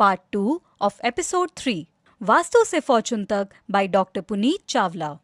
[0.00, 1.74] Part two of episode three
[2.20, 5.16] vastu से fortune तक by doctor Puneet Chawla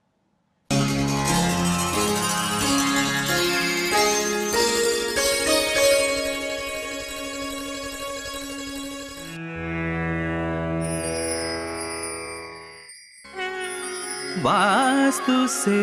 [14.44, 15.80] vastu से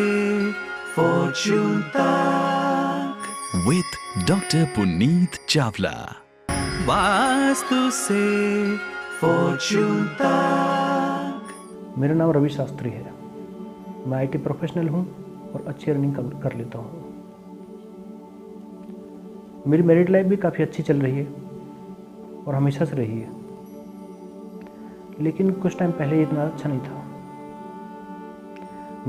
[0.94, 2.84] फॉर्चून तक
[3.66, 4.66] with Dr.
[4.66, 6.23] Puneet Chawla.
[6.84, 8.14] Vastu से
[12.00, 13.12] मेरा नाम रवि शास्त्री है।
[14.06, 15.00] मैं आईटी प्रोफेशनल हूँ
[15.52, 16.90] और अच्छी रनिंग कर, कर लेता हूँ।
[19.66, 21.26] मेरी मैरिड लाइफ भी काफ़ी अच्छी चल रही है
[22.48, 23.30] और हमेशा से रही है।
[25.20, 27.02] लेकिन कुछ टाइम पहले इतना अच्छा नहीं था।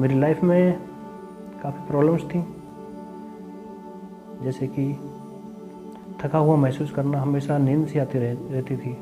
[0.01, 0.79] मेरी लाइफ में
[1.63, 2.45] काफ़ी प्रॉब्लम्स थी।
[4.43, 4.99] जैसे कि
[6.21, 8.97] थका हुआ महसूस करना हमेशा नींद सी आती रह, रहती थी।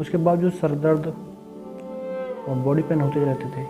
[0.00, 1.06] उसके बावजूद सर दर्द
[2.48, 3.66] और बॉडी पेन होते रहते थे।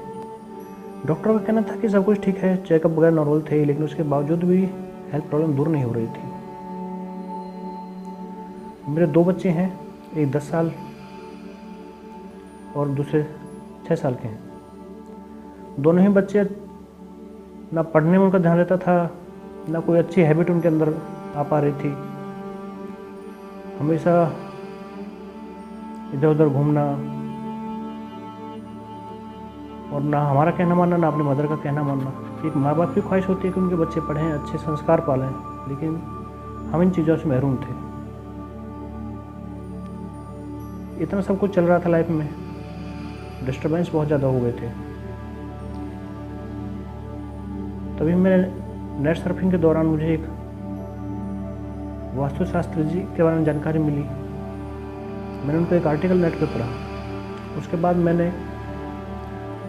[1.06, 4.02] डॉक्टर का कहना था कि सब कुछ ठीक है चेकअप वगैरह नॉर्मल थे लेकिन उसके
[4.04, 4.58] बावजूद भी
[5.12, 6.22] हेल्थ प्रॉब्लम दूर नहीं हो रही थी।
[8.92, 9.68] मेरे दो बच्चे हैं
[10.16, 10.72] एक दस साल
[12.76, 13.22] और दूसरे
[13.88, 14.38] छः साल के हैं।
[15.80, 16.42] दोनों ही बच्चे
[17.72, 19.10] ना पढ़ने में उनका ध्यान रहता था
[19.68, 20.88] ना कोई अच्छी हैबिट उनके अंदर
[21.36, 21.94] आ पा रही थी
[23.78, 24.14] हमेशा
[26.14, 26.84] इधर उधर घूमना
[29.92, 32.12] और ना हमारा कहना मानना ना अपनी मदर का कहना मानना
[32.46, 35.28] एक माँ बाप की ख्वाहिश होती है कि उनके बच्चे पढ़ें अच्छे संस्कार पालें
[35.68, 35.94] लेकिन
[36.72, 37.76] हम इन चीज़ों से महरूम थे
[41.02, 42.28] इतना सब कुछ चल रहा था लाइफ में
[43.46, 44.68] डिस्टरबेंस बहुत ज़्यादा हो गए थे
[47.98, 48.42] तभी मैंने
[49.02, 50.26] नेट सर्फिंग के दौरान मुझे एक
[52.18, 54.02] वास्तुशास्त्री जी के बारे में जानकारी मिली।
[55.46, 56.66] मैंने उनको एक आर्टिकल नेट पर पढ़ा।
[57.58, 58.26] उसके बाद मैंने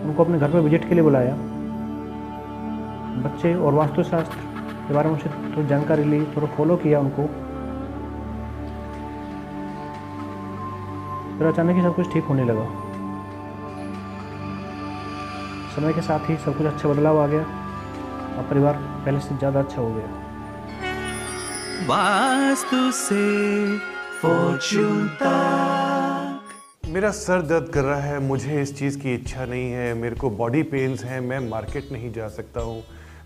[0.03, 1.35] उनको अपने घर पर विज़िट के लिए बुलाया।
[3.23, 4.37] बच्चे और वास्तुशास्त्र
[4.87, 7.25] के बारे में उनसे थोड़ी जानकारी ली, थोड़ा फॉलो किया उनको।
[11.37, 12.65] फिर अचानक ही सब कुछ ठीक होने लगा।
[15.75, 17.41] समय के साथ ही सब कुछ अच्छा बदलाव आ गया।
[18.37, 18.73] और परिवार
[19.05, 20.28] पहले से ज़्यादा अच्छा हो गया।
[21.87, 23.15] वास्तु से
[26.91, 30.29] मेरा सर दर्द कर रहा है, मुझे इस चीज़ की इच्छा नहीं है, मेरे को
[30.29, 32.83] बॉडी पेन्स हैं, मैं मार्केट नहीं जा सकता हूँ।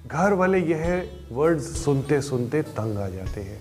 [0.08, 3.60] घर वाले यह वर्ड्स सुनते सुनते तंग आ जाते हैं।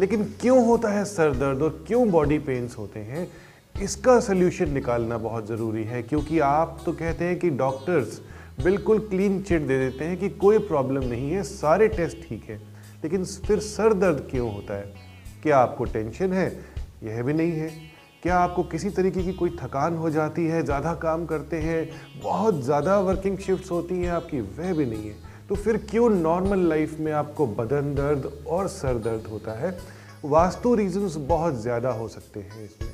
[0.00, 3.28] लेकिन क्यों होता है सर दर्द और क्यों बॉडी पेन्स होते हैं?
[3.74, 8.20] इसका सोल्यूशन निकालना बहुत ज़रूरी है, क्योंकि आप तो कहते हैं कि डॉक्टर्स
[8.64, 12.67] बिल्कुल क्लीन चिट दे देते हैं कि कोई प्रॉब्लम नहीं है, सारे टेस्ट ठीक है।
[13.04, 14.92] लेकिन फिर सर दर्द क्यों होता है?
[15.42, 16.48] क्या आपको टेंशन है?
[17.02, 17.70] यह भी नहीं है।
[18.22, 21.88] क्या आपको किसी तरीके की कोई थकान हो जाती है, ज़्यादा काम करते हैं,
[22.22, 25.14] बहुत ज़्यादा वर्किंग शिफ्ट्स होती हैं, आपकी वह भी नहीं है।
[25.48, 29.76] तो फिर क्यों नॉर्मल लाइफ में आपको बदन दर्द और सर दर्द होता है?
[30.24, 32.92] वास्तु रीजंस बहुत ज़्यादा हो सकते हैं इसमें।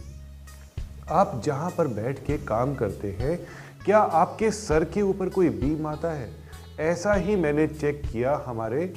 [1.11, 3.39] आप जहाँ पर बैठ के काम करते हैं,
[3.85, 6.29] क्या आपके सर के ऊपर कोई बीम आता है?
[6.81, 8.93] ऐसा ही मैंने चेक किया हमारे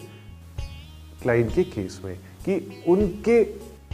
[1.22, 3.40] क्लाइंट के केस में कि उनके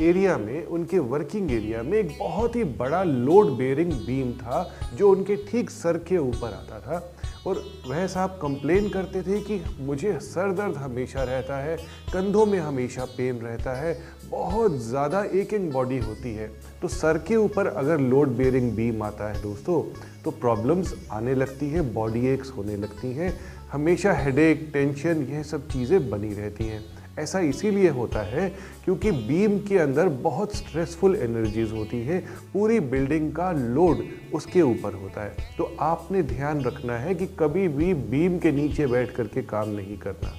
[0.01, 5.09] एरिया में, उनके वर्किंग एरिया में एक बहुत ही बड़ा लोड बेरिंग बीम था जो
[5.11, 7.09] उनके ठीक सर के ऊपर आता था।
[7.47, 11.75] और वह साहब कंप्लेन करते थे कि मुझे सर दर्द हमेशा रहता है,
[12.13, 13.97] कंधों में हमेशा पेन रहता है,
[14.29, 16.47] बहुत ज़्यादा एकिंग बॉडी होती है।
[16.81, 19.81] तो सर के ऊपर अगर लोड बेयरिंग बीम आता है दोस्तों
[20.23, 23.33] तो प्रॉब्लम्स आने लगती हैं बॉडी एक्स होने लगती हैं,
[23.71, 26.83] हमेशा हेडेक टेंशन यह सब चीज़ें बनी रहती हैं।
[27.19, 28.49] ऐसा इसीलिए होता है
[28.85, 32.19] क्योंकि बीम के अंदर बहुत स्ट्रेसफुल एनर्जीज होती है।
[32.53, 34.03] पूरी बिल्डिंग का लोड
[34.33, 38.87] उसके ऊपर होता है। तो आपने ध्यान रखना है कि कभी भी बीम के नीचे
[38.87, 40.33] बैठ करके काम नहीं करना।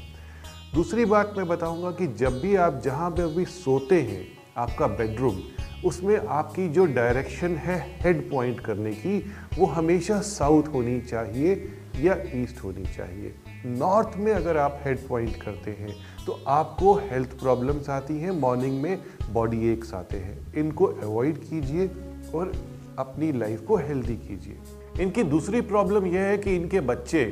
[0.75, 5.41] दूसरी बात मैं बताऊँगा कि जब भी आप जहाँ पे अभी सोते हैं, आपका बेडरूम
[5.85, 9.19] उसमें आपकी जो डायरेक्शन है हेड पॉइंट करने की,
[9.59, 13.35] वो हमेशा साउथ होनी चाहिए या ईस्ट होनी चाहिए।
[13.67, 15.95] नॉर्थ में अगर आप हेड पॉइंट करते हैं
[16.27, 18.99] तो आपको हेल्थ प्रॉब्लम्स आती हैं, मॉर्निंग में
[19.33, 21.87] बॉडी एक्स आते हैं। इनको अवॉइड कीजिए
[22.35, 22.53] और
[22.99, 27.25] अपनी लाइफ को हेल्दी कीजिए। इनकी दूसरी प्रॉब्लम यह है कि इनके बच्चे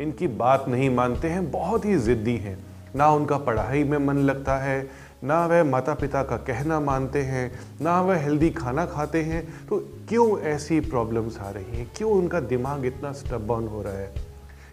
[0.00, 2.58] इनकी बात नहीं मानते हैं, बहुत ही ज़िद्दी हैं।
[2.96, 4.88] ना उनका पढ़ाई में मन लगता है,
[5.24, 7.50] ना वह माता पिता का कहना मानते हैं,
[7.80, 9.78] ना वह हेल्दी खाना खाते हैं। तो
[10.08, 11.90] क्यों ऐसी प्रॉब्लम्स आ रही हैं?
[11.96, 14.29] क्यों उनका दिमाग इतना स्टबॉर्न हो रहा है?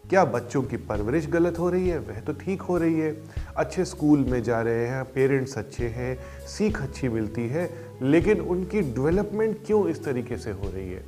[0.09, 1.99] क्या बच्चों की परवरिश गलत हो रही है?
[1.99, 3.23] वह तो ठीक हो रही है।
[3.57, 7.69] अच्छे स्कूल में जा रहे हैं, पेरेंट्स अच्छे हैं, सीख अच्छी मिलती है,
[8.01, 11.03] लेकिन उनकी डेवलपमेंट क्यों इस तरीके से हो रही है?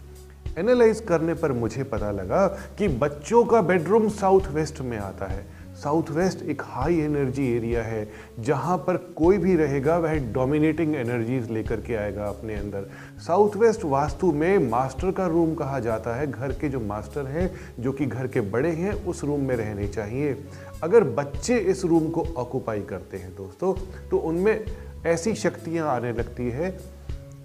[0.58, 5.59] एनालाइज करने पर मुझे पता लगा कि बच्चों का बेडरूम साउथ वेस्ट में आता है।
[5.80, 8.08] साउथ वेस्ट एक हाई एनर्जी एरिया है,
[8.40, 12.90] जहाँ पर कोई भी रहेगा, वह डोमिनेटिंग एनर्जीज लेकर के आएगा अपने अंदर।
[13.28, 17.50] साउथ वेस्ट वास्तु में मास्टर का रूम कहा जाता है। घर के जो मास्टर हैं,
[17.80, 20.38] जो कि घर के बड़े हैं, उस रूम में रहने चाहिए।
[20.84, 23.74] अगर बच्चे इस रूम को ऑक्यूपाई करते हैं दोस्तों
[24.10, 24.66] तो उनमें
[25.08, 26.78] ऐसी शक्तियाँ आने लगती है,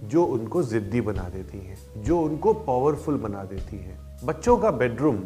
[0.04, 5.22] जो उनको ज़िद्दी बना देती हैं, जो उनको पावरफुल बना देती हैं। बच्चों का बेडरूम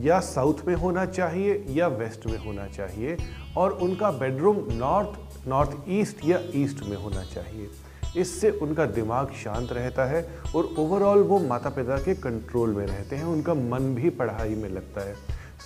[0.00, 3.16] या साउथ में होना चाहिए या वेस्ट में होना चाहिए
[3.56, 7.68] और उनका बेडरूम नॉर्थ नॉर्थ ईस्ट या ईस्ट में होना चाहिए।
[8.16, 10.22] इससे उनका दिमाग शांत रहता है
[10.56, 14.68] और ओवरऑल वो माता पिता के कंट्रोल में रहते हैं, उनका मन भी पढ़ाई में
[14.68, 15.14] लगता है।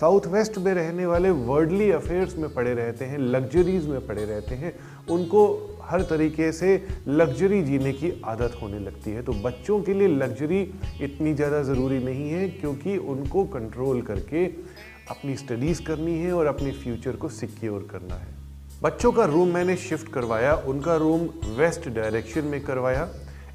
[0.00, 4.54] साउथ वेस्ट में रहने वाले वर्ल्डली अफेयर्स में पड़े रहते हैं, लग्जरीज में पड़े रहते
[4.54, 4.72] हैं,
[5.10, 5.46] उनको
[5.84, 6.70] हर तरीके से
[7.08, 10.60] लग्जरी जीने की आदत होने लगती है। तो बच्चों के लिए लग्जरी
[11.02, 14.44] इतनी ज़्यादा ज़रूरी नहीं है, क्योंकि उनको कंट्रोल करके
[15.10, 18.32] अपनी स्टडीज़ करनी है और अपने फ्यूचर को सिक्योर करना है।
[18.82, 23.08] बच्चों का रूम मैंने शिफ्ट करवाया, उनका रूम वेस्ट डायरेक्शन में करवाया।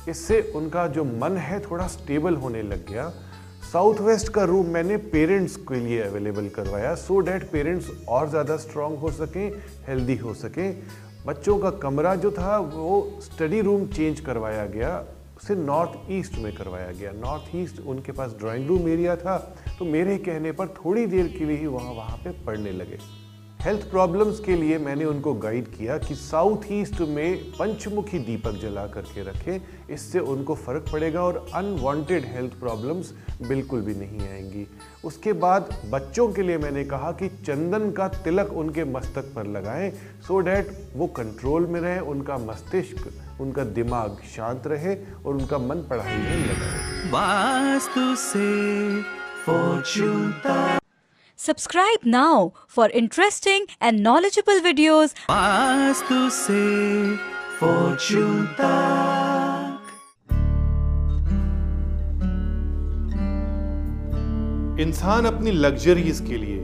[0.10, 3.12] इससे उनका जो मन है थोड़ा स्टेबल होने लग गया।
[3.64, 8.58] साउथ वेस्ट का रूम मैंने पेरेंट्स के लिए अवेलेबल करवाया सो डैट पेरेंट्स और ज़्यादा
[8.58, 9.52] स्ट्रांग हो सकें
[9.88, 10.82] हेल्दी हो सकें।
[11.26, 14.98] बच्चों का कमरा जो था, वो स्टडी रूम चेंज करवाया गया,
[15.38, 19.38] उसे नॉर्थ ईस्ट में करवाया गया। नॉर्थ ईस्ट उनके पास ड्राइंग रूम एरिया था
[19.80, 22.98] तो मेरे कहने पर थोड़ी देर के लिए ही वहाँ वहाँ पे पढ़ने लगे।
[23.60, 28.86] हेल्थ प्रॉब्लम्स के लिए मैंने उनको गाइड किया कि साउथ ईस्ट में पंचमुखी दीपक जला
[28.88, 33.12] करके रखें। इससे उनको फ़र्क पड़ेगा और अनवांटेड हेल्थ प्रॉब्लम्स
[33.42, 34.66] बिल्कुल भी नहीं आएँगी।
[35.06, 39.92] उसके बाद बच्चों के लिए मैंने कहा कि चंदन का तिलक उनके मस्तक पर लगाएँ
[40.28, 43.08] सो डैट वो कंट्रोल में रहे, उनका मस्तिष्क,
[43.42, 47.18] उनका दिमाग शांत रहे और उनका मन पढ़ाई में लगा
[51.42, 55.14] Subscribe now for interesting and knowledgeable videos.
[55.30, 56.64] Vastu से
[57.60, 59.80] फॉर्चून तक
[64.80, 66.60] इंसान अपनी लग्जरीज के लिए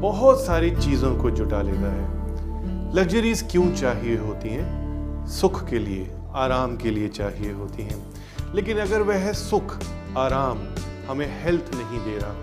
[0.00, 5.26] बहुत सारी चीज़ों को जुटा लेता है। लग्जरीज क्यों चाहिए होती हैं?
[5.26, 8.12] सुख के लिए आराम के लिए चाहिए होती हैं।
[8.54, 9.78] लेकिन अगर वह सुख
[10.16, 10.66] आराम
[11.08, 12.34] हमें हेल्थ नहीं दे रहा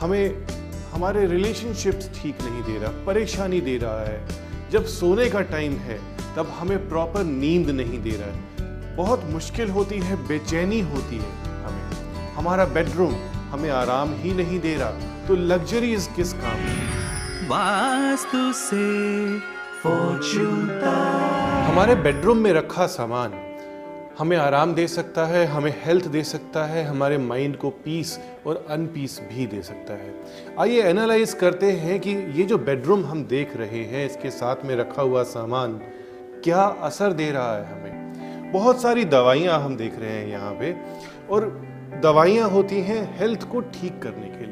[0.00, 0.59] हमें
[0.92, 5.98] हमारे रिलेशनशिप्स ठीक नहीं दे रहा परेशानी दे रहा है। जब सोने का टाइम है
[6.36, 11.30] तब हमें प्रॉपर नींद नहीं दे रहा है। बहुत मुश्किल होती है बेचैनी होती है
[11.64, 13.14] हमें। हमारा बेडरूम
[13.50, 14.90] हमें आराम ही नहीं दे रहा
[15.28, 16.58] तो लग्जरीज किस काम
[17.48, 18.84] वास्तु से
[21.66, 23.32] हमारे बेडरूम में रखा सामान
[24.20, 28.66] हमें आराम दे सकता है, हमें हेल्थ दे सकता है, हमारे माइंड को पीस और
[28.70, 30.14] अनपीस भी दे सकता है।
[30.60, 34.76] आइए एनालाइज करते हैं कि ये जो बेडरूम हम देख रहे हैं, इसके साथ में
[34.76, 35.72] रखा हुआ सामान,
[36.44, 38.52] क्या असर दे रहा है हमें?
[38.52, 40.76] बहुत सारी दवाइयाँ हम देख रहे हैं यहाँ पे
[41.30, 41.68] और
[42.02, 44.49] दवाइयाँ होती हैं हेल्थ को ठीक करने के लिए।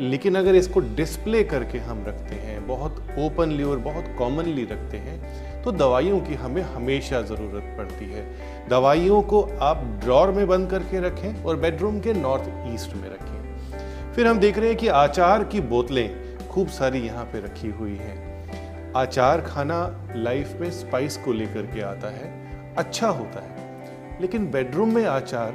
[0.00, 5.62] लेकिन अगर इसको डिस्प्ले करके हम रखते हैं, बहुत ओपनली और बहुत कॉमनली रखते हैं
[5.62, 8.24] तो दवाइयों की हमें हमेशा ज़रूरत पड़ती है।
[8.68, 14.12] दवाइयों को आप ड्रॉर में बंद करके रखें और बेडरूम के नॉर्थ ईस्ट में रखें।
[14.12, 17.96] फिर हम देख रहे हैं कि आचार की बोतलें खूब सारी यहाँ पे रखी हुई
[17.96, 19.80] हैं। आचार खाना
[20.16, 25.54] लाइफ में स्पाइस को लेकर के आता है अच्छा होता है। लेकिन बेडरूम में आचार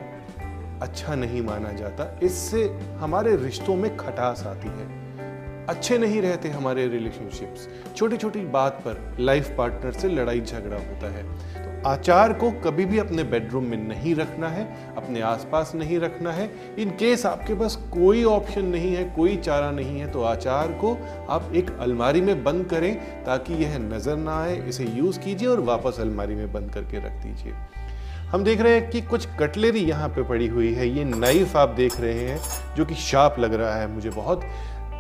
[0.86, 2.64] अच्छा नहीं माना जाता। इससे
[3.00, 4.94] हमारे रिश्तों में खटास आती है।
[5.70, 11.12] अच्छे नहीं रहते हमारे रिलेशनशिप्स छोटी छोटी बात पर लाइफ पार्टनर से लड़ाई झगड़ा होता
[11.12, 11.24] है।
[11.56, 14.66] तो आचार को कभी भी अपने बेडरूम में नहीं रखना है,
[14.98, 16.50] अपने आसपास नहीं रखना है।
[16.80, 20.94] इन केस आपके पास कोई ऑप्शन नहीं है, कोई चारा नहीं है तो आचार को
[21.30, 22.94] आप एक अलमारी में बंद करें
[23.26, 27.22] ताकि यह नज़र ना आए। इसे यूज़ कीजिए और वापस अलमारी में बंद करके रख
[27.24, 27.54] दीजिए।
[28.26, 31.70] हम देख रहे हैं कि कुछ कटलेरी यहाँ पे पड़ी हुई है। ये नाइफ आप
[31.70, 32.40] देख रहे हैं,
[32.76, 34.42] जो कि शार्प लग रहा है मुझे बहुत।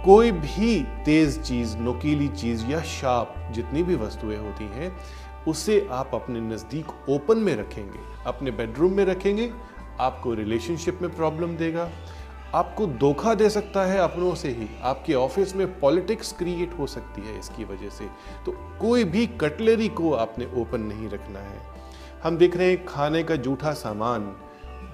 [0.05, 4.95] कोई भी तेज चीज़, नुकीली चीज़ या शार्प जितनी भी वस्तुएँ होती हैं,
[5.47, 9.51] उसे आप अपने नज़दीक ओपन में रखेंगे, अपने बेडरूम में रखेंगे,
[9.99, 11.89] आपको रिलेशनशिप में प्रॉब्लम देगा,
[12.53, 17.21] आपको धोखा दे सकता है अपनों से ही। आपके ऑफ़िस में पॉलिटिक्स क्रिएट हो सकती
[17.21, 18.05] है इसकी वजह से।
[18.45, 18.51] तो
[18.81, 21.75] कोई भी कटलरी को आपने ओपन नहीं रखना है।
[22.25, 24.21] हम देख रहे हैं खाने का जूठा सामान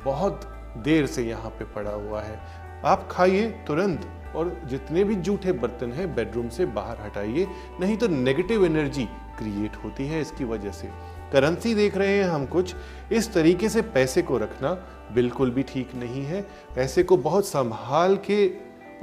[0.05, 0.41] बहुत
[0.77, 2.39] देर से यहाँ पे पड़ा हुआ है।
[2.85, 7.47] आप खाइए तुरंत और जितने भी जूठे बर्तन हैं बेडरूम से बाहर हटाइए,
[7.79, 9.05] नहीं तो नेगेटिव एनर्जी
[9.37, 10.87] क्रिएट होती है इसकी वजह से।
[11.33, 12.75] करेंसी देख रहे हैं हम कुछ।
[13.11, 14.73] इस तरीके से पैसे को रखना
[15.13, 16.41] बिल्कुल भी ठीक नहीं है।
[16.75, 18.47] पैसे को बहुत संभाल के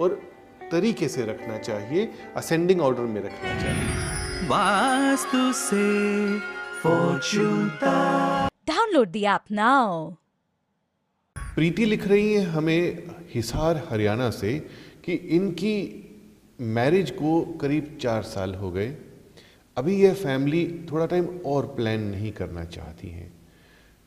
[0.00, 0.20] और
[0.70, 6.57] तरीके से रखना चाहिए। असेंडिंग ऑर्डर में रखना चाहिए। वास्तु से
[8.70, 10.16] Download the app now.
[11.36, 14.52] प्रीति लिख रही है हमें हिसार हरियाणा से
[15.04, 15.74] कि इनकी
[16.60, 18.86] मैरिज को करीब चार साल हो गए।
[19.76, 23.32] अभी यह फैमिली थोड़ा टाइम और प्लान नहीं करना चाहती हैं।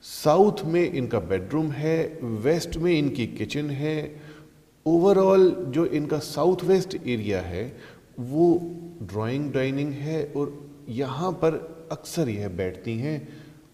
[0.04, 4.22] साउथ में इनका बेडरूम है वेस्ट में इनकी किचन है।
[4.86, 7.66] ओवरऑल जो इनका साउथ वेस्ट एरिया है
[8.20, 8.58] वो
[9.04, 10.58] ड्राइंग डाइनिंग है और
[10.90, 13.28] यहाँ पर अक्सर यह बैठती हैं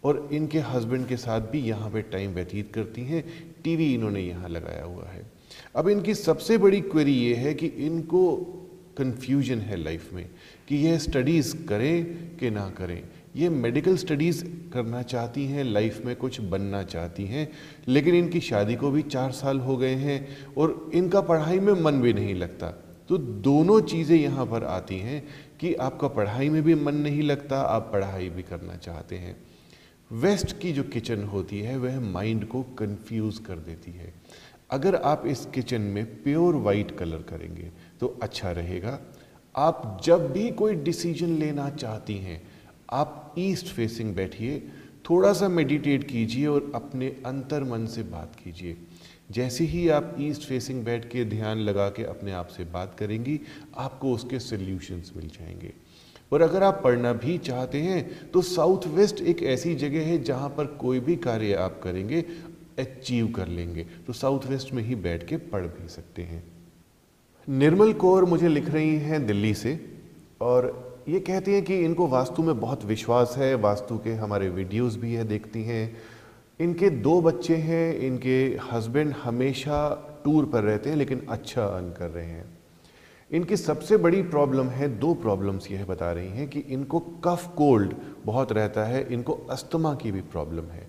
[0.04, 3.24] और इनके हस्बैंड के साथ भी यहाँ पे टाइम व्यतीत करती हैं।
[3.64, 5.26] टीवी इन्होंने यहाँ लगाया हुआ है।
[5.76, 8.36] अब इनकी सबसे बड़ी क्वेरी ये है कि इनको
[8.98, 10.26] कन्फ्यूज़न है लाइफ में
[10.68, 12.06] कि यह स्टडीज़ करें
[12.38, 13.02] कि ना करें।
[13.36, 14.44] ये मेडिकल स्टडीज़
[14.74, 17.48] करना चाहती हैं लाइफ में कुछ बनना चाहती हैं,
[17.88, 22.02] लेकिन इनकी शादी को भी चार साल हो गए हैं और इनका पढ़ाई में मन
[22.02, 22.70] भी नहीं लगता।
[23.10, 25.24] तो दोनों चीज़ें यहाँ पर आती हैं
[25.60, 29.36] कि आपका पढ़ाई में भी मन नहीं लगता, आप पढ़ाई भी करना चाहते हैं।
[30.12, 34.14] वेस्ट की जो किचन होती है, वह माइंड को कंफ्यूज कर देती है।
[34.72, 39.00] अगर आप इस किचन में प्योर वाइट कलर करेंगे तो अच्छा रहेगा।
[39.56, 42.42] आप जब भी कोई डिसीज़न लेना चाहती हैं,
[42.92, 44.60] आप ईस्ट फेसिंग बैठिए,
[45.10, 48.78] थोड़ा सा मेडिटेट कीजिए और अपने अंतर मन से बात कीजिए।
[49.30, 53.40] जैसे ही आप ईस्ट फेसिंग बैठ के ध्यान लगा के अपने आप से बात करेंगी,
[53.78, 55.74] आपको उसके सल्यूशंस मिल जाएँगे।
[56.32, 60.50] और अगर आप पढ़ना भी चाहते हैं तो साउथ वेस्ट एक ऐसी जगह है जहाँ
[60.50, 62.22] पर कोई भी कार्य आप करेंगे
[62.80, 66.44] अचीव कर लेंगे। तो साउथ वेस्ट में ही बैठ के पढ़ भी सकते हैं।
[67.48, 69.80] निर्मल कौर मुझे लिख रही हैं दिल्ली से,
[70.42, 74.96] और ये कहती हैं कि इनको वास्तु में बहुत विश्वास है, वास्तु के हमारे वीडियोस
[74.96, 75.98] भी है, देखती हैं।
[76.60, 82.10] इनके दो बच्चे हैं, इनके हस्बैंड हमेशा टूर पर रहते हैं, लेकिन अच्छा अर्न कर
[82.10, 82.58] रहे हैं।
[83.32, 87.94] इनकी सबसे बड़ी प्रॉब्लम है, दो प्रॉब्लम्स यह बता रही हैं कि इनको कफ कोल्ड
[88.26, 90.88] बहुत रहता है, इनको अस्थमा की भी प्रॉब्लम है।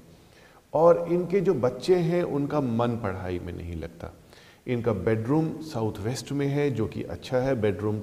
[0.74, 4.14] और इनके जो बच्चे हैं, उनका मन पढ़ाई में नहीं लगता।
[4.66, 8.00] इनका बेडरूम साउथ वेस्ट में है, जो कि अच्छा है बेडरूम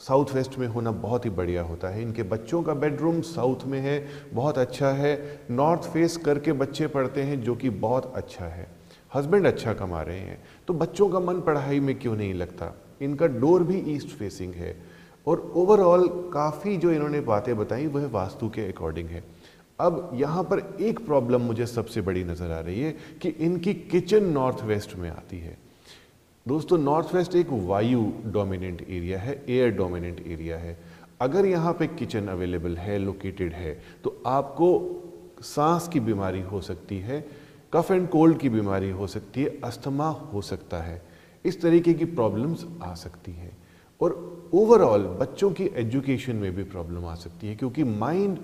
[0.00, 3.80] साउथ वेस्ट में होना बहुत ही बढ़िया होता है। इनके बच्चों का बेडरूम साउथ में
[3.80, 8.66] है, बहुत अच्छा है। नॉर्थ फेस करके बच्चे पढ़ते हैं, जो कि बहुत अच्छा है।
[9.14, 12.74] हस्बैंड अच्छा कमा रहे हैं। तो बच्चों का मन पढ़ाई में क्यों नहीं लगता?
[13.02, 14.82] इनका डोर भी ईस्ट फेसिंग है।
[15.26, 19.24] और ओवरऑल काफ़ी जो इन्होंने बातें बताई, वह वास्तु के अकॉर्डिंग है।
[19.80, 24.24] अब यहाँ पर एक प्रॉब्लम मुझे सबसे बड़ी नज़र आ रही है कि इनकी किचन
[24.24, 25.67] नॉर्थ वेस्ट में आती है।
[26.48, 30.76] दोस्तों नॉर्थ वेस्ट एक वायु डोमिनेंट एरिया है एयर डोमिनेंट एरिया है।
[31.20, 33.72] अगर यहाँ पे किचन अवेलेबल है लोकेटेड है
[34.04, 34.68] तो आपको
[35.44, 37.20] सांस की बीमारी हो सकती है
[37.72, 41.02] कफ एंड कोल्ड की बीमारी हो सकती है अस्थमा हो सकता है।
[41.44, 43.56] इस तरीके की प्रॉब्लम्स आ सकती हैं।
[44.00, 44.16] और
[44.54, 48.38] ओवरऑल बच्चों की एजुकेशन में भी प्रॉब्लम आ सकती है, क्योंकि माइंड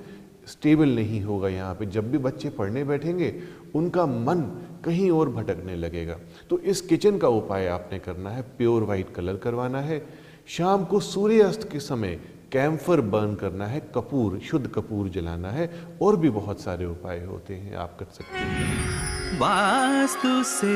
[0.48, 3.34] स्टेबल नहीं होगा यहाँ पे। जब भी बच्चे पढ़ने बैठेंगे
[3.74, 4.40] उनका मन
[4.84, 6.16] कहीं और भटकने लगेगा।
[6.50, 10.04] तो इस किचन का उपाय आपने करना है प्योर वाइट कलर करवाना है।
[10.48, 12.18] शाम को सूर्यास्त के समय
[12.52, 15.70] कैम्फर बर्न करना है कपूर शुद्ध कपूर जलाना है
[16.02, 20.74] और भी बहुत सारे उपाय होते हैं आप कर सकते हैं। वास्तु से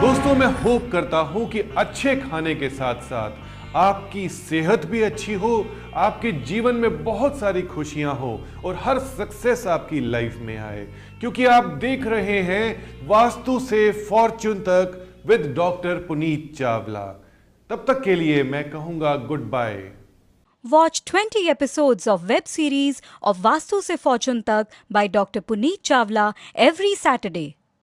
[0.00, 3.30] दोस्तों मैं होप करता हूँ कि अच्छे खाने के साथ साथ
[3.76, 9.66] आपकी सेहत भी अच्छी हो, आपके जीवन में बहुत सारी खुशियाँ हो और हर सक्सेस
[9.66, 10.84] आपकी लाइफ में आए
[11.20, 17.06] क्योंकि आप देख रहे हैं, वास्तु से फॉर्चून तक विद डॉक्टर पुनीत चावला
[17.70, 19.16] तब तक के लिए मैं कहूँगा
[19.50, 19.92] goodbye
[20.64, 25.40] Watch 20 episodes of web series of Vastu Se Fortune Tak by Dr.
[25.40, 27.59] Puneet Chawla every Saturday.